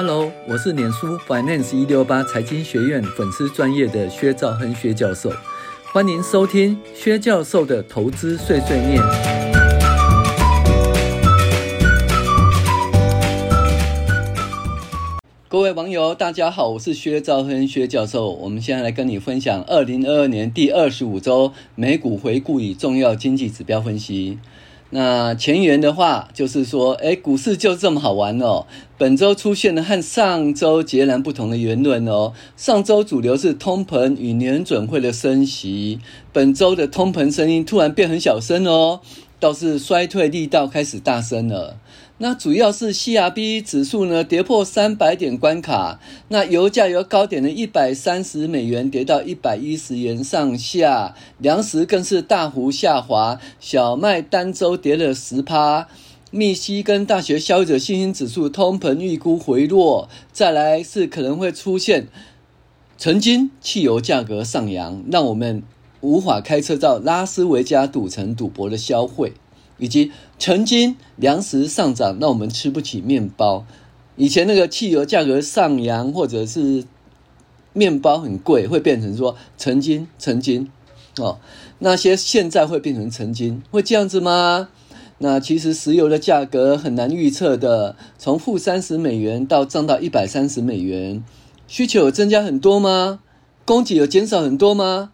[0.00, 5.28] Hello，我是脸书 Finance 一六八财经学院粉丝专业的薛兆亨薛教授，
[5.92, 9.02] 欢迎收听薛教授的投资碎碎念。
[15.48, 18.30] 各位网友，大家好，我是薛兆亨薛教授。
[18.30, 24.38] 我们现在来跟你分享二零二二年第二十五周美股回顾与重要经济指标分析。
[24.90, 28.66] 那前言的话就是说，哎，股市就这么好玩哦。
[28.96, 32.32] 本周出现了和上周截然不同的言论哦。
[32.56, 36.00] 上周主流是通膨与年准会的升息，
[36.32, 39.00] 本周的通膨声音突然变很小声哦，
[39.38, 41.76] 倒是衰退力道开始大声了。
[42.20, 55.86] 那主要是 CRB 指数呢跌破三百点关卡，那油价由高点的一百三十美元跌到一百一十元上下，粮食更是大幅下滑，小麦单周跌了十趴。
[56.30, 62.08] 密西根大学消费者信心指数通膨预估回落，再来是可能会出现
[62.98, 65.62] 曾经汽油价格上扬，让我们
[66.00, 69.32] 无法开车到拉斯维加赌城赌博的消费。
[69.78, 73.64] 以及曾经粮食上涨，那我们吃不起面包。
[74.16, 76.84] 以前那个汽油价格上扬，或者是
[77.72, 80.70] 面包很贵，会变成说曾经曾经
[81.18, 81.38] 哦，
[81.78, 84.68] 那些现在会变成曾经，会这样子吗？
[85.18, 91.24] 那其实石油的价格很难预测的，从负三十美元到涨到一百三十美元，
[91.66, 93.20] 需求有增加很多吗？
[93.64, 95.12] 供给有减少很多吗？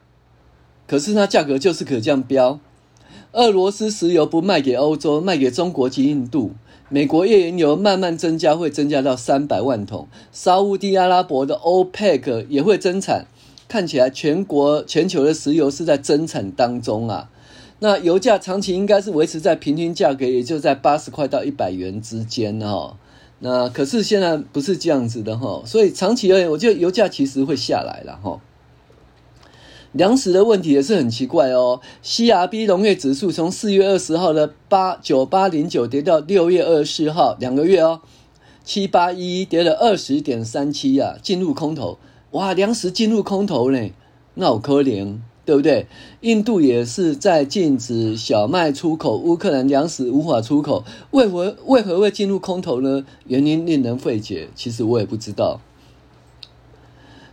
[0.87, 2.61] 可是它价格就是可这样飙。
[3.35, 6.53] 俄罗斯石油不卖给欧洲，卖给中国及印度。
[6.89, 10.07] 美国页岩油慢慢增加，会增加到三百万桶。
[10.31, 13.27] 沙乌地阿拉伯的 OPEC 也会增产，
[13.67, 17.29] 看起来全国全球的石油是在增产当中啊。
[17.81, 22.97] 那油价长期应该是维持在平均价格，也就在八十块到一百元之间哈。
[23.41, 28.41] 那可是现在不是这样子的哈，所以长期而言，我觉得油价其实会下来了哈。
[29.95, 31.81] 粮食的问题也是很奇怪哦。
[32.03, 38.01] CRB 农业指数从四月二十号的八九八零九跌到六月二十四号，两个月哦，
[38.65, 41.99] 七八一跌了二十点三七啊，进入空头。
[42.33, 43.91] 哇，粮食进入空头呢，
[44.35, 45.87] 那好可怜，对不对？
[46.23, 50.83] 印度也是在禁止小麦出口，乌克兰粮食无法出口，
[51.13, 53.07] 为何为何会进入空头呢？
[53.29, 55.61] 原因令人费解，其实我也不知道。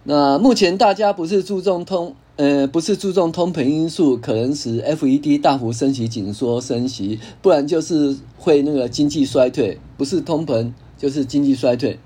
[0.03, 2.15] 那目前大家不是注重通。
[2.37, 9.77] 呃，不是注重通膨因素，可能使 FED 大幅升息、紧缩升息，不然就是会那个经济衰退。
[9.97, 11.99] 不是通膨，就是经济衰退。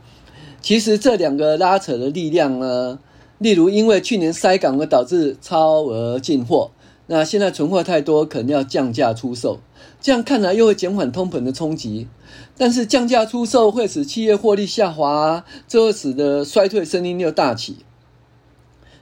[0.62, 3.00] 其实这两个拉扯的力量呢，
[3.38, 6.72] 例如因为去年塞港而导致超额进货，
[7.08, 9.60] 那现在存货太多，可能要降价出售。
[10.02, 12.08] 这样看来又会减缓通膨的冲击，
[12.58, 17.78] 但是降价出售会使企业获利下滑，这会使得衰退声音又大起。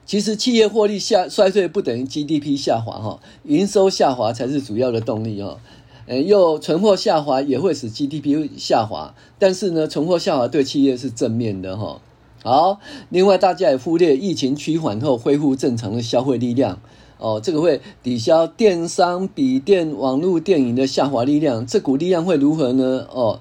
[0.05, 5.57] 其实企业获利下衰退不等于 GDP 下滑哈，营收下滑才是主要的动力哈。
[6.05, 12.01] 呃，又存货下滑也会使 GDP 下滑，但是呢，存货下滑对企业是正面的哈。
[12.43, 16.81] 好，另外大家也忽略疫情趋缓后恢复正常的消费力量
[17.19, 23.07] 哦，这个会抵消电商、笔电、网络电影的下滑力量，这股力量会如何呢？
[23.09, 23.39] 哦，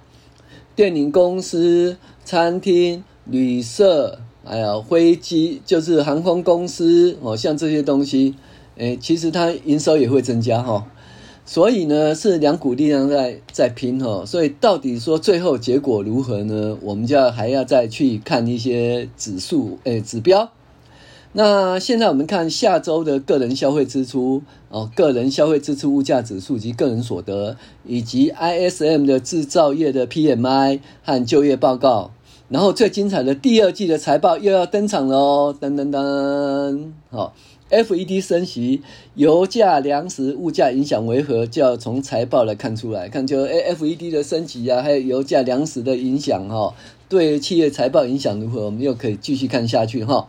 [0.76, 4.20] 电影公司、餐厅、旅社。
[4.44, 8.34] 哎呀，飞机就是航空公司哦，像这些东西，
[8.76, 10.86] 诶，其实它营收也会增加哈。
[11.44, 14.24] 所以呢，是两股力量在在拼哈。
[14.26, 16.76] 所以到底说最后结果如何呢？
[16.82, 20.50] 我们就要还要再去看一些指数诶指标。
[21.34, 32.10] 那现在我们看下周的个人消费支出哦，个人消费支出物价指数及个人所得，以及 ISM 的制造业的 PMI 和就业报告。
[32.52, 37.34] 然后最精彩的第二季的财报又要登场了哦，噔噔噔，好
[37.70, 38.82] ，FED 升息，
[39.14, 41.46] 油价、粮食、物价影响为何？
[41.46, 46.74] 就要从财报来看出来，看就 FED 的升级啊，还有油价、粮食的影响哈，
[47.08, 48.66] 对企业财报影响如何？
[48.66, 50.28] 我们又可以继续看下去哈。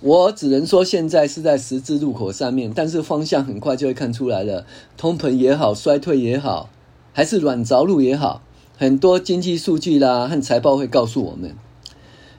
[0.00, 4.66] 我只能说现在是在十字路口上面，但是方向很快就会看出来了，
[4.96, 6.70] 通膨也好，衰退也好，
[7.12, 8.42] 还是软着陆也好。
[8.78, 11.56] 很多经济数据啦和财报会告诉我们，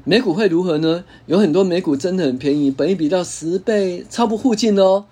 [0.03, 1.03] 美股会如何呢？
[1.25, 5.05] 有很多美股真的很便宜，本益比到十倍，超不附近哦。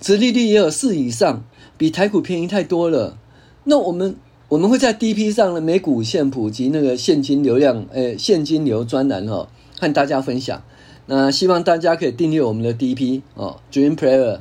[0.00, 1.44] 殖利率也有四以上，
[1.78, 3.16] 比台股便宜太多了。
[3.62, 4.16] 那我们
[4.48, 9.48] 我们会在 DP 上的美股现普及那个现金流量，诶，现金流专栏哦，
[9.78, 10.62] 和大家分享。
[11.06, 14.40] 那希望大家可以订阅我们的 DP 哦，Dream Player。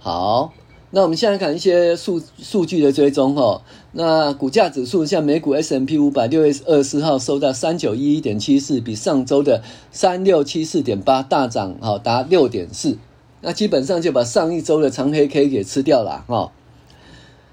[0.00, 0.52] 好。
[0.94, 3.60] 那我们现在看一些数数据的追踪哈。
[3.90, 9.60] 那股价指数像美股 S&P 五百六月二十号收到三九一一点七四，比上周的
[9.90, 12.96] 三六七四点八大涨哈，达六点四。
[13.40, 16.52] 那基本上就把上一周的长黑 K 给吃掉了哈。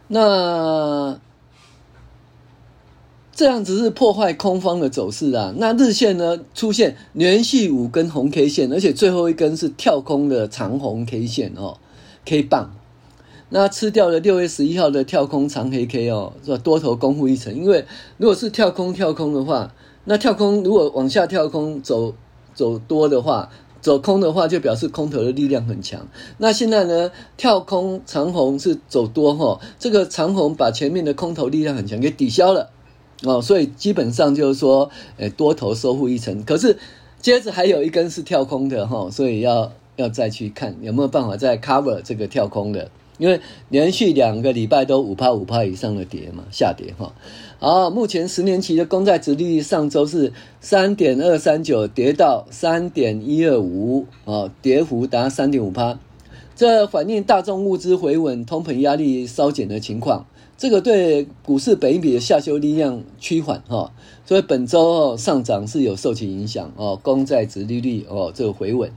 [0.08, 1.20] 那
[3.34, 5.52] 这样子是破坏空方的走势啊。
[5.58, 11.80] 那日线呢，出现连续五根红 K 线，而且最后一根是跳空的长红 K 线哦
[12.24, 12.76] ，K 棒。
[13.54, 16.58] 那吃掉了六月十一号的跳空长黑 K 哦，是吧？
[16.58, 17.54] 多头攻护一城。
[17.54, 17.86] 因为
[18.18, 19.74] 如果是跳空跳空的话，
[20.06, 22.16] 那跳空如果往下跳空走
[22.54, 23.50] 走多的话，
[23.82, 26.08] 走空的话就表示空头的力量很强。
[26.38, 32.70] 那现在呢，跳空长红是走多哈，这个长红把前面的空头力量很强给抵消了
[33.24, 36.42] 哦，所以基本上就是说，诶，多头收复一城。
[36.46, 36.78] 可是
[37.20, 42.90] 接着还有一根是跳空的哈，所以要要再去看有没有办法再 cover 这个跳空的。
[43.18, 47.14] 因为连续两个礼拜都五趴五趴以上的跌嘛，下跌哈。
[47.60, 56.00] 好，目前十年期的公债殖利率上周是三点二三九，跌到三点一二五，啊，跌幅达三点五趴。
[56.56, 60.26] 这反映大众物资回稳、通膨压力稍减的情况。
[60.58, 63.92] 这个对股市本益比的下修力量趋缓哈，
[64.26, 67.00] 所以本周哦上涨是有受其影响哦。
[67.02, 68.92] 公债殖利率哦这个回稳，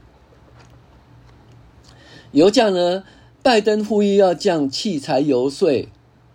[2.31, 3.03] 油价呢？
[3.45, 5.87] 拜登呼吁要降汽柴油税，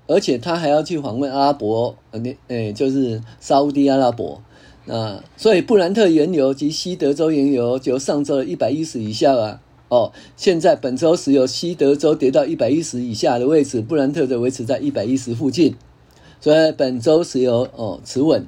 [0.06, 4.40] 而且他还要去访问阿拉伯，呃，诶，就是沙乌地阿拉伯。
[4.84, 15.74] 那所以布兰特原油及西德州原油就上周一百一十以下啊，哦，现在本周石油西德州跌到一百一十以下的位置，布兰特的维持在一百一十附近，
[16.40, 18.46] 所以本周石油哦持稳。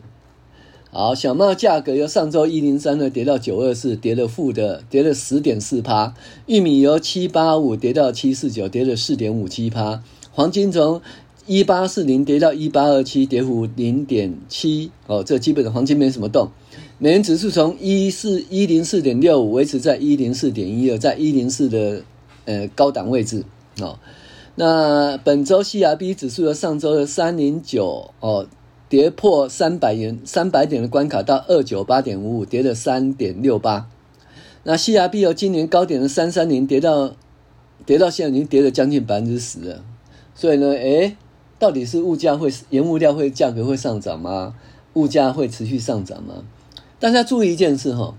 [0.94, 6.12] 好，小麦价格由上周一零三的跌到九二四，跌了负的，跌了十点四趴。
[6.44, 10.02] 玉米由七八五跌到七四九，跌了四点五七趴。
[10.32, 11.00] 黄金从
[11.46, 14.90] 一八四零跌到一八二七，跌幅零点七。
[15.06, 16.50] 哦，这基本的黄金没什么动。
[16.98, 22.02] 美元指数从一四一零四点六五维持在一零四点一二，在一零四的
[22.44, 23.46] 呃高档位置。
[23.80, 23.98] 哦，
[24.56, 28.46] 那本周 CRB 指数由上周的三零九哦。
[28.92, 33.88] 跌破三百元三百点的关卡到二九八点五五，跌了三点六八。
[34.64, 37.14] 那 CRB 由今年高点的三三零跌到
[37.86, 39.82] 跌到现在已经跌了将近百分之十了。
[40.34, 41.16] 所以呢，诶，
[41.58, 44.54] 到底是物价会原物料会价格会上涨吗？
[44.92, 46.44] 物价会持续上涨吗？
[47.00, 48.14] 大家注意一件事哈，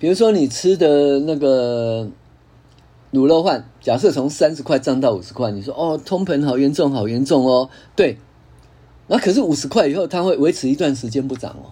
[0.00, 2.10] 比如说你吃的那个
[3.12, 8.18] 卤肉饭，假设从三十块涨到五十块，你说哦，通膨好严重，好严重哦，对。
[9.12, 11.68] 那可是五十块以后，它会维持一段时间不涨哦，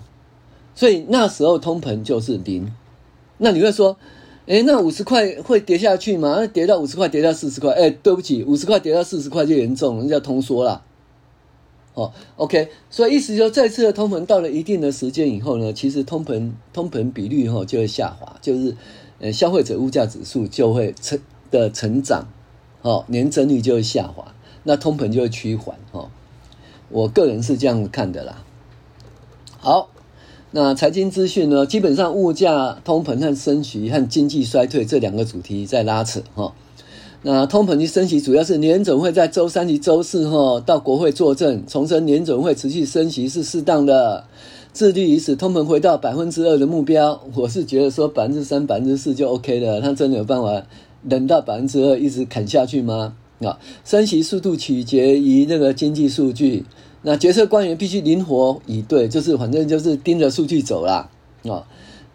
[0.74, 2.70] 所以那时候通膨就是零。
[3.38, 3.96] 那你会说，
[4.44, 6.46] 诶，那五十块会跌下去吗？
[6.46, 10.84] 跌到五十块，跌到四十块，诶，对不起，五十块跌到四十块就严重，人家通缩了。
[11.94, 18.76] 哦，OK，所以意思说，这次的通膨到了一定的时间以后呢，其实通膨通膨比率哈就会下滑，就是
[19.18, 21.18] 呃消费者物价指数就会成
[21.50, 22.28] 的成长，
[22.82, 24.34] 哦，年增率就会下滑，
[24.64, 26.10] 那通膨就会趋缓，哦。
[26.90, 28.44] 我个人是这样看的啦。
[29.58, 29.88] 好，
[30.50, 31.64] 那财经资讯呢？
[31.64, 36.52] 基本上物价、通膨和升息和经济衰退这两个主题在拉扯哈。
[37.22, 44.24] 那通膨及升息主要是联准会在周三及周四哈到国会作证，重申联准会持续升息是适当的，
[44.72, 47.20] 致力于使通膨回到百分之二的目标。
[47.34, 50.62] 我是觉得说百分之三、百分之四就 OK 了，他真的有办法
[51.08, 53.14] 等到百分之二一直砍下去吗？
[53.40, 56.64] 啊，升息速度取决于那个经济数据。
[57.02, 61.08] 那决策官员必须灵活以对，就是反正就是盯着数据走啦。
[61.44, 61.66] 啊。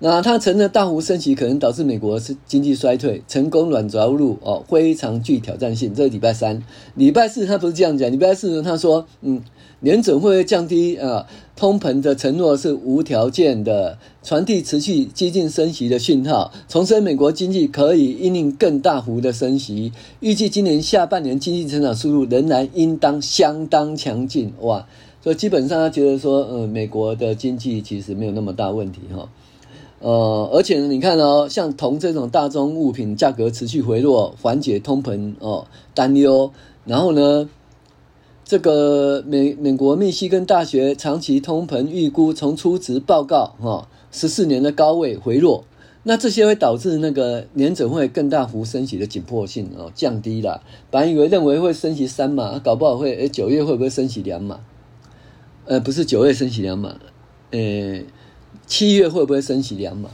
[0.07, 5.95] 那他承认大幅升息可能导致美国是经济衰退，成功软着陆哦，非常具挑战性。
[5.95, 6.61] 这是礼拜三，
[6.93, 9.41] 礼拜四他不是这样讲，礼拜四呢他说，嗯。
[9.81, 24.53] 联准会降低啊通膨的承诺是无条件的，传递持续激进升息的讯号，重申美国经济可以因应更大幅的升息，预计今年下半年经济成长速度仍然应当相当强劲。
[24.61, 24.87] 哇，
[25.21, 29.29] 所以基本上他觉得说，呃，美国的经济其实没有那么大问题哈，
[30.05, 36.51] 呃，而且呢，你看哦，像铜这种大宗物品价格持续回落，缓解通膨哦担忧，
[36.85, 37.49] 然后呢。
[38.47, 45.63] 这个美美国密西根大学长期通膨预估从初值报告哈十四年的高位回落，
[46.03, 50.61] 那这些会导致那个年准会更大幅升息的紧迫性哦降低了。
[50.91, 54.59] 本来以为认为会升息三码，搞不好会诶九月会不会升息两码？
[55.65, 56.97] 呃，不是九月升息两码，
[57.49, 58.01] 呃，
[58.67, 60.09] 七月会不会升息两码？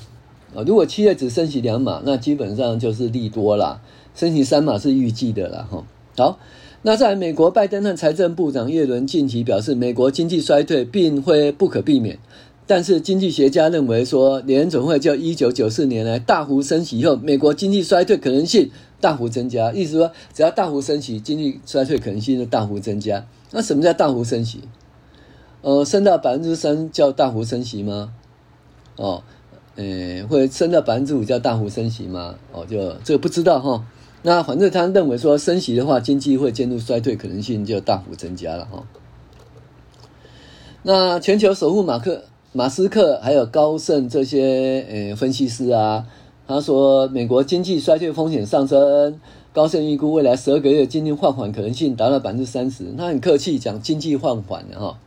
[0.53, 3.81] 啊，如果七月只升息两码，那基本上就是利多啦，
[4.13, 5.85] 升息三码是预计的啦哈。
[6.17, 6.37] 好，
[6.81, 12.19] 那在美国拜登和财政部长耶伦近期表示，美国经济衰退并非不可避免。
[12.67, 18.69] 但是经济学家认为说，联总会就一九九四年来大幅升息以后，美国经济衰退可能性
[19.01, 19.73] 大幅增加。
[19.73, 23.25] 意思说，只要大幅升息，经济衰退可能性就大幅增加。
[23.51, 24.61] 那什么叫大幅升息？
[25.61, 28.13] 呃，升到百分之三叫大幅升息吗？
[28.95, 29.23] 哦，
[29.75, 32.35] 呃，会升到百分之五叫大幅升息吗？
[32.51, 33.85] 哦，就这个不知道哈。
[34.23, 38.83] 那反正他认为说，升息的话，经济会进入衰退可能性就大幅增加了哈。
[40.83, 42.23] 那全球首富马克。
[42.53, 46.05] 马斯克还有高盛这些呃分析师啊，
[46.45, 49.21] 他说美国经济衰退风险上升，
[49.53, 52.93] 高盛预估未来十二个月经济放缓可能性达到百分之三十。
[52.97, 54.99] 他很客气讲经济放缓的哈，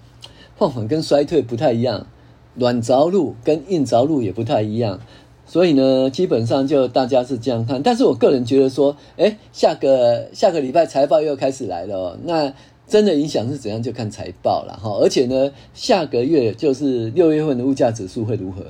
[0.56, 2.06] 放缓跟衰退不太一样，
[2.54, 5.00] 软着陆跟硬着陆也不太一样，
[5.46, 7.82] 所以呢，基本上就大家是这样看。
[7.82, 12.52] 但是我个人觉得说，哎，下个下个礼拜财报又开始来了哦，那。
[12.87, 13.82] 真的影响是怎样？
[13.82, 14.99] 就看财报了哈。
[15.00, 18.66] 而且呢，下个月就是六月份的物价指数会如何？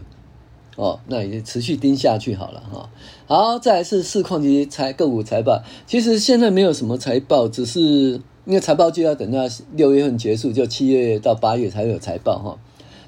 [0.77, 2.89] 哦，那也持续盯下去好了哈。
[3.27, 5.61] 好，再来是市况及财个股财报。
[5.89, 9.41] 其实现在没有什么财报，只是因为财报就要等到
[9.75, 12.57] 六月份结束，就七月到八月才会有财报哈。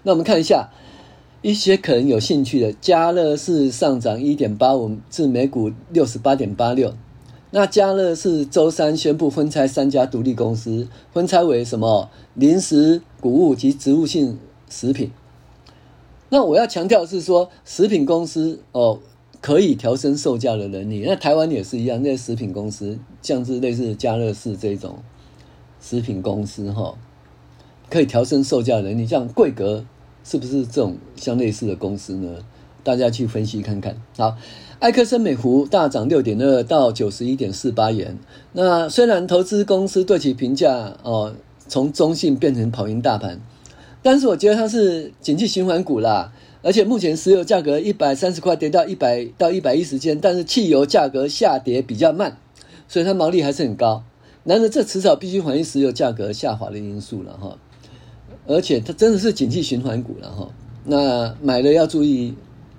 [0.06, 0.70] 那我们看一下
[1.42, 6.94] 一些可能有兴趣的，嘉乐士上涨一点八五，至每股六十八点八六。
[7.50, 12.08] 那嘉乐士周三宣布分拆三家独立公司，分拆为什么？
[12.34, 14.38] 零食、谷物及植物性
[14.70, 15.10] 食品。
[16.28, 19.00] 那我要强调是说，食品公司哦
[19.40, 21.02] 可以调升售价的能力。
[21.04, 24.98] 那台湾也是一样，那些食品公司像是类似嘉乐士这种
[25.80, 26.94] 食品公司哈，
[27.90, 29.04] 可以调升售价能力。
[29.04, 29.84] 像贵格
[30.26, 32.38] 是不是这种相类似的公司呢？
[32.82, 33.96] 大家去分析看看。
[34.16, 34.36] 好。
[34.80, 38.18] 埃克森美孚大涨六点二到九十一点四八元。
[38.52, 41.34] 那虽然投资公司对其评价哦，
[41.66, 43.40] 从中性变成跑赢大盘，
[44.02, 46.30] 但是我觉得它是景气循环股啦。
[46.60, 52.36] 而且目前石油价格一百三十块跌到一百到一百一十间，但是汽油价格下跌比较慢，
[52.86, 54.04] 所以它毛利还是很高。
[54.44, 57.56] 然而这迟早必须反映石油价格下滑的因素了哈。
[58.46, 60.48] 而且它真的是景气循环股了哈。
[60.84, 62.34] 那买了要注意，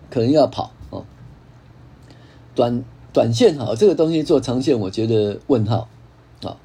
[0.10, 1.04] 可能要跑哦。
[2.56, 5.90] 短短线好，这个东西做长线，我觉得问号。
[6.42, 6.58] 好，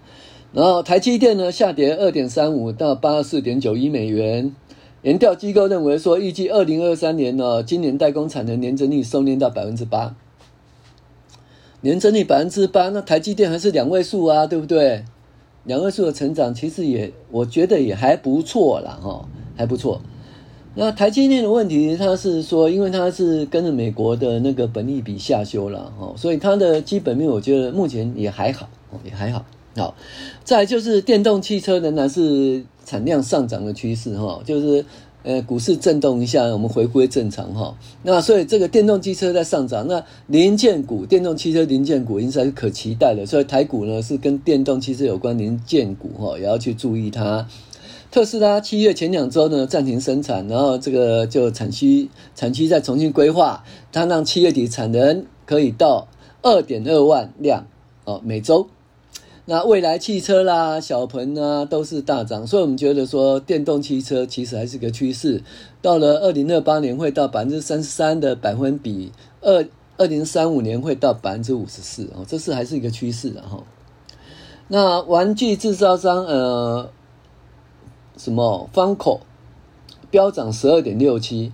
[0.53, 4.55] 然后台积电呢下跌二点三五到八十四点九一美元。
[5.03, 10.15] 研调机构认为说，预计二零二三年呢，今年代工产能年增率收敛到百分之八，
[11.81, 15.05] 年增率百分之八，那台积电还是两位数啊，对不对？
[15.64, 20.00] 两位数的成长其实也，我觉得也还不错了，哈，还不错。
[20.75, 28.69] 那台积电的问题，它是说，因为它是跟着美国的那个本利比下修了哈，所以它的基本面我觉得目前也还好，
[29.04, 29.45] 也还好。
[29.76, 29.95] 好，
[30.45, 34.85] 再就是电动汽车仍然是产量上涨的趋势哈，就是
[35.23, 37.76] 呃股市震动一下，我们回归正常哈。
[38.02, 47.47] 那所以这个电动汽车在上涨，那零件股、电动汽车零件股应该是可期待的，所以台股呢是跟电动汽车有关零件股哈，也要去注意它。
[48.11, 56.09] 特斯拉七月前两周呢暂停生产，然后这个就产区产区再重新规划，它让七月底产能可以到
[56.43, 57.67] 二点二万辆
[58.05, 58.69] 哦每周。
[59.45, 65.43] 那未来汽车啦、小鹏啊都是大涨，所以我们觉得说电动汽车其实还是个趋势。
[65.81, 73.63] 到了二零二八年会到百分之三十三的百分比，二二零三五年会到百分之五十四哦，这是还是一个趋势的哈。
[74.69, 76.91] 那玩具制造商呃。
[78.15, 79.23] 什么方口
[80.11, 81.51] 飙涨十二点六七，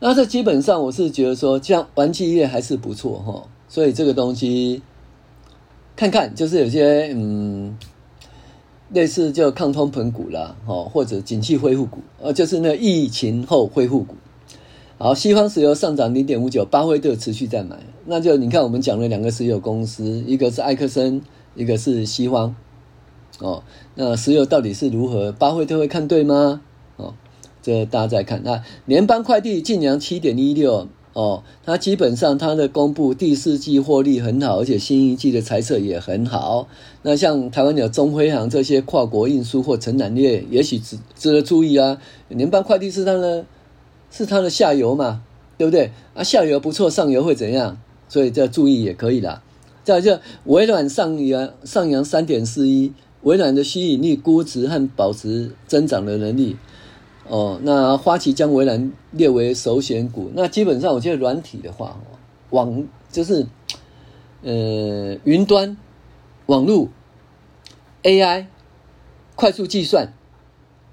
[0.00, 4.82] 那这基本上我是觉得说，这样玩具业还是不错哈，所以这个东西
[5.98, 7.76] 看看就是有些嗯，
[8.90, 14.14] 类似就抗通膨股啦，哦或者景气恢复股，呃，就是那疫情后恢复股。
[14.96, 21.20] 好，西方石油上涨零点五九，巴菲特持续在买，那就你看我们讲了两个石油公司，一个是埃克森，
[21.56, 22.54] 一个是西方。
[23.40, 23.64] 哦，
[23.96, 25.32] 那石油到底是如何？
[25.32, 26.60] 巴菲特会看对吗？
[26.94, 27.14] 哦，
[27.60, 28.40] 这大家再看。
[28.44, 30.86] 那联邦快递净扬七点一六
[31.18, 36.68] 哦，它基本上它的公布第四季获利很好，而且新一季的财测也很好。
[37.02, 42.00] 那像台湾有中辉航这些跨国运输或承揽业，也许值值得注意啊。
[42.28, 43.44] 联邦快递是它的，
[44.12, 45.22] 是它的下游嘛，
[45.56, 45.90] 对不对？
[46.14, 47.80] 啊，下游不错，上游会怎样？
[48.08, 49.42] 所以这注意也可以啦。
[49.82, 52.92] 再就微软上扬上扬三点四一。
[53.22, 56.56] 微软的吸引力、估值和保持增长的能力，
[57.28, 60.30] 哦，那花旗将微软列为首选股。
[60.34, 62.00] 那基本上，我觉得软体的话，
[62.50, 63.46] 网就是
[64.42, 65.76] 呃云端、
[66.46, 66.88] 网络
[68.02, 68.46] AI
[69.34, 70.14] 快速计算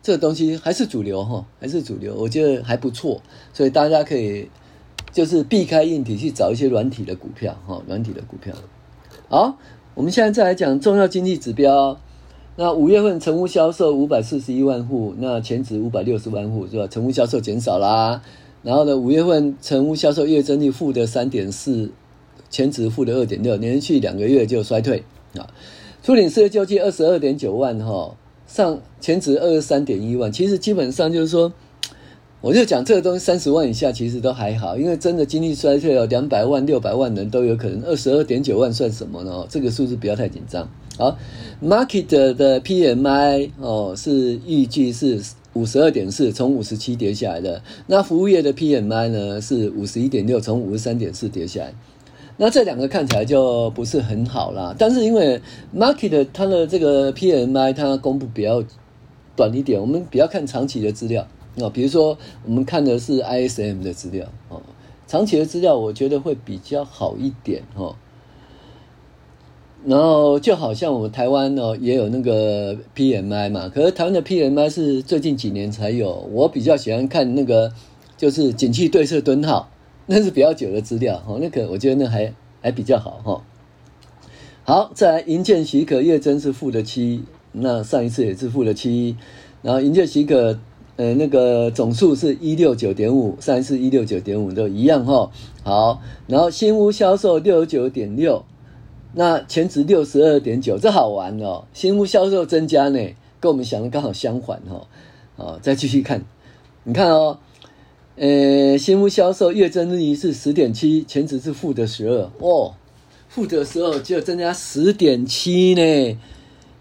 [0.03, 3.21] 这个东西还是主流哈，还是主流，我觉得还不错，
[3.53, 4.49] 所以大家可以
[5.11, 8.53] 就是避开硬体去找一些软体的股票哈，软体的股票。
[9.29, 9.57] 好，
[9.93, 11.97] 我们现在再来讲重要经济指标。
[12.57, 16.87] 那五月份成屋销售五百四十一万户，那前值五百六十万户是吧？
[16.87, 18.21] 成屋销售减少啦。
[18.63, 21.91] 然后呢，五月份成屋销售月增率负的三点四，
[22.49, 25.03] 前值负的二点六，连续两个月就衰退
[25.37, 25.49] 啊。
[26.01, 28.15] 初领失业救济二十二点九万哈，
[28.47, 30.31] 上前值二十三点一万。
[30.31, 31.51] 其实基本上就是说，
[32.39, 37.83] 我就讲这个东西三十万以下其实都还好，因为真的经济衰退了两百万、六百万人都有可能。
[37.83, 39.45] 二十二点九万算什么呢？
[39.49, 40.69] 这个数字不要太紧张。
[40.97, 41.17] 好
[41.61, 45.21] ，market 的 PMI 哦是预计是
[45.53, 47.61] 五十二点四，从五十七跌下来的。
[47.87, 51.73] 那服务业的 PMI 呢是五十一点六，从五十三点四跌下来。
[52.37, 54.73] 那这两个看起来就不是很好啦。
[54.77, 55.41] 但是因为
[55.75, 58.63] market 它的这个 PMI 它公布比较
[59.35, 61.69] 短一点，我们比较看长期的资料哦。
[61.69, 64.61] 比如说我们看的是 ISM 的资料哦，
[65.07, 67.95] 长期的资料我觉得会比较好一点哦。
[69.87, 76.27] 然后就好像我们台湾哦，也有那个 PMI 嘛，可是台湾的 PMI 是最近几年才有。
[76.31, 77.71] 我比较喜欢看那个，
[78.17, 79.69] 就是景气对策敦号，
[80.07, 83.43] 那是比较久的资料哈，那个我觉得那还还比较好哈。
[84.63, 89.15] 好，再来银建许可月增是负的七，那上一次也是负的七，
[89.61, 90.57] 然后银建许可
[90.95, 95.29] 呃那个总数是一六九点五，上一次一六九点五都一样哈。
[95.63, 98.43] 好，然后新屋销售六十九点六。
[99.17, 101.63] 那前值六十二点九，这好玩哦！
[101.73, 102.99] 新屋销售增加呢，
[103.39, 104.87] 跟我们想的刚好相反哦。
[105.37, 106.25] 哦，再继续看，
[106.83, 107.37] 你看哦，
[108.17, 112.73] 呃，新屋销售月增率是十点七，前值是负的十二哦，
[113.29, 116.19] 负的十二就增加十点七呢。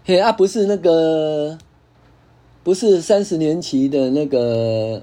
[0.03, 1.57] 嘿啊，不是那个，
[2.63, 5.01] 不是三十年期的那个，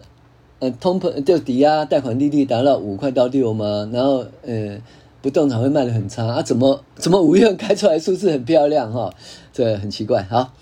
[0.59, 3.89] 呃，通膨就抵押贷款利率达到五块到六吗？
[3.91, 4.79] 然后，呃。
[5.23, 6.43] 不动产会卖得很差啊？
[6.43, 9.15] 怎么怎么五月份开出来数字很漂亮哈？
[9.53, 10.25] 这很奇怪。
[10.25, 10.53] 好，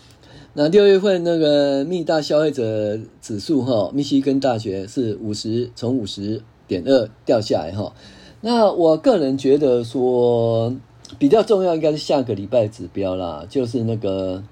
[0.52, 7.94] 那六月份那个密大消费者指数哈，密西根大学是五十，从五十点二掉下来哈。
[8.42, 10.76] 那我个人觉得说
[11.18, 14.44] 比较重要应该是下个礼拜指标啦，就是那个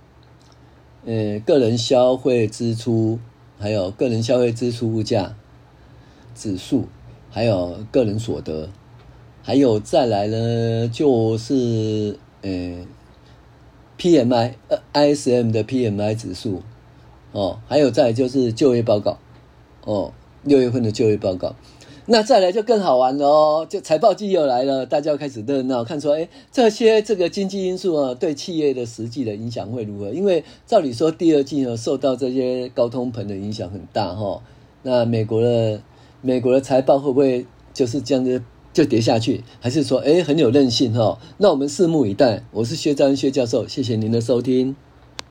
[1.04, 3.18] 呃个人消费支出，
[3.58, 5.34] 还有个人消费支出物价
[6.34, 6.86] 指数，
[7.28, 8.70] 还有个人所得。
[9.48, 12.86] 还有再来呢，就是呃
[13.98, 16.60] ，PMI 呃，ISM 的 PMI 指数
[17.32, 19.16] 哦，还有再来就是就业报告
[19.86, 21.56] 哦，六月份的就业报告，
[22.04, 30.10] 那再来就更好玩了哦，就财报季又来了，大家要开始热闹，看出来哎，这些这个经济因素啊，对企业的实际的影响会如何？
[30.10, 34.42] 因为照理说第二季呢，受到这些高通膨的影响很大哈、哦，
[34.82, 35.80] 那美国的
[36.20, 38.42] 美国的财报会不会就是这样子？
[38.78, 41.18] 就跌下去，还是说，诶很有韧性哈？
[41.38, 42.44] 那我们拭目以待。
[42.52, 44.76] 我是薛兆亨薛教授，谢谢您的收听。